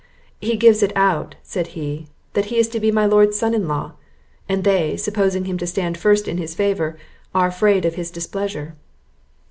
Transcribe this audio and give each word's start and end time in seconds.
"He 0.39 0.57
gives 0.57 0.81
it 0.81 0.91
out," 0.97 1.35
said 1.43 1.67
he, 1.77 2.07
"that 2.33 2.45
he 2.45 2.57
is 2.57 2.67
to 2.69 2.79
be 2.79 2.91
my 2.91 3.05
lord's 3.05 3.37
son 3.37 3.53
in 3.53 3.67
law; 3.67 3.91
and 4.49 4.63
they, 4.63 4.97
supposing 4.97 5.45
him 5.45 5.59
to 5.59 5.67
stand 5.67 5.95
first 5.95 6.27
in 6.27 6.39
his 6.39 6.55
favour, 6.55 6.97
are 7.35 7.49
afraid 7.49 7.85
of 7.85 7.93
his 7.93 8.09
displeasure." 8.09 8.75